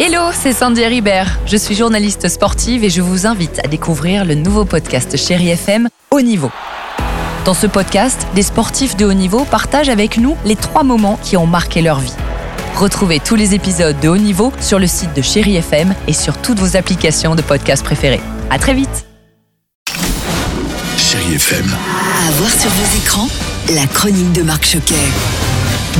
[0.00, 1.38] Hello, c'est Sandy Ribert.
[1.46, 5.88] Je suis journaliste sportive et je vous invite à découvrir le nouveau podcast Chéri FM
[6.10, 6.50] Haut Niveau.
[7.44, 11.36] Dans ce podcast, des sportifs de haut niveau partagent avec nous les trois moments qui
[11.36, 12.14] ont marqué leur vie.
[12.76, 16.38] Retrouvez tous les épisodes de Haut Niveau sur le site de Chéri FM et sur
[16.38, 18.20] toutes vos applications de podcast préférées.
[18.50, 19.06] À très vite.
[20.96, 21.66] Chéri FM.
[22.28, 23.28] À voir sur vos écrans,
[23.74, 24.94] la chronique de Marc Choquet.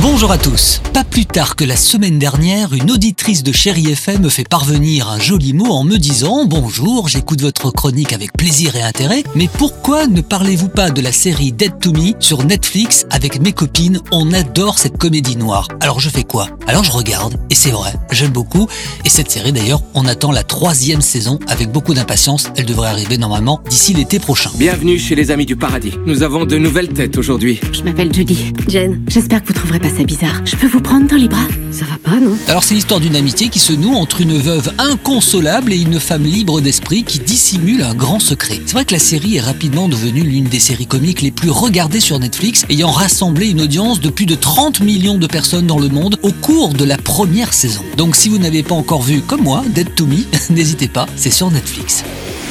[0.01, 0.81] Bonjour à tous.
[0.91, 5.07] Pas plus tard que la semaine dernière, une auditrice de Chéri FM me fait parvenir
[5.07, 9.47] un joli mot en me disant Bonjour, j'écoute votre chronique avec plaisir et intérêt, mais
[9.47, 13.99] pourquoi ne parlez-vous pas de la série Dead to Me sur Netflix avec mes copines?
[14.11, 15.67] On adore cette comédie noire.
[15.79, 16.49] Alors je fais quoi?
[16.67, 18.67] Alors je regarde, et c'est vrai, j'aime beaucoup.
[19.05, 22.49] Et cette série d'ailleurs, on attend la troisième saison avec beaucoup d'impatience.
[22.57, 24.49] Elle devrait arriver normalement d'ici l'été prochain.
[24.57, 25.93] Bienvenue chez les Amis du Paradis.
[26.05, 27.61] Nous avons de nouvelles têtes aujourd'hui.
[27.71, 28.53] Je m'appelle Judy.
[28.67, 30.41] Jen, j'espère que vous trouverez pas ça bizarre.
[30.45, 32.37] Je peux vous prendre dans les bras Ça va pas, non?
[32.47, 36.23] Alors c'est l'histoire d'une amitié qui se noue entre une veuve inconsolable et une femme
[36.23, 38.61] libre d'esprit qui dissimule un grand secret.
[38.65, 41.99] C'est vrai que la série est rapidement devenue l'une des séries comiques les plus regardées
[41.99, 45.89] sur Netflix, ayant rassemblé une audience de plus de 30 millions de personnes dans le
[45.89, 47.81] monde au cours de la première saison.
[47.97, 50.19] Donc si vous n'avez pas encore vu, comme moi, Dead to Me,
[50.49, 52.05] n'hésitez pas, c'est sur Netflix.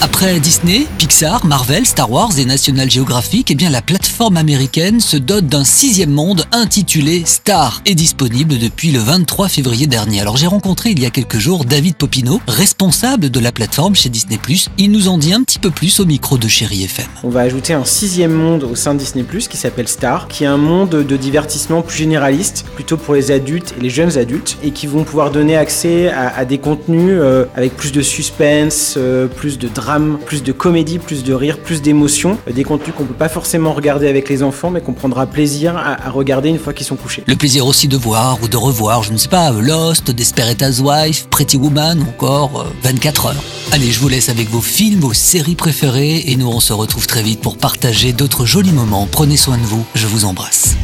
[0.05, 5.17] Après Disney, Pixar, Marvel, Star Wars et National Geographic, eh bien la plateforme américaine se
[5.17, 10.21] dote d'un sixième monde intitulé Star et disponible depuis le 23 février dernier.
[10.21, 14.09] Alors j'ai rencontré il y a quelques jours David Popino, responsable de la plateforme chez
[14.09, 14.41] Disney+.
[14.77, 17.07] Il nous en dit un petit peu plus au micro de Chéri FM.
[17.23, 20.49] On va ajouter un sixième monde au sein de Disney+, qui s'appelle Star, qui est
[20.49, 24.73] un monde de divertissement plus généraliste, plutôt pour les adultes et les jeunes adultes, et
[24.73, 29.61] qui vont pouvoir donner accès à, des contenus euh, avec plus de suspense, euh, plus
[29.61, 29.92] de drame
[30.27, 32.39] plus de comédie, plus de rire, plus d'émotion.
[32.53, 36.07] Des contenus qu'on peut pas forcément regarder avec les enfants, mais qu'on prendra plaisir à,
[36.07, 37.25] à regarder une fois qu'ils sont couchés.
[37.27, 41.29] Le plaisir aussi de voir ou de revoir, je ne sais pas, Lost, Desperate Housewives,
[41.29, 43.45] Pretty Woman ou encore euh, 24 heures.
[43.73, 47.07] Allez, je vous laisse avec vos films, vos séries préférées et nous on se retrouve
[47.07, 49.09] très vite pour partager d'autres jolis moments.
[49.11, 50.77] Prenez soin de vous, je vous embrasse.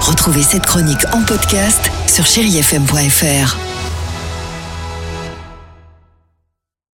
[0.00, 3.73] Retrouvez cette chronique en podcast sur chérifm.fr.